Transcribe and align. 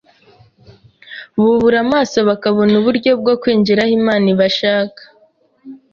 bubura 1.41 1.77
amaso, 1.85 2.17
bakabona 2.29 2.73
uburyo 2.79 3.11
bwo 3.21 3.33
kwinjira 3.41 3.79
aho 3.85 3.93
Imana 3.99 4.25
ibashaka. 4.33 5.01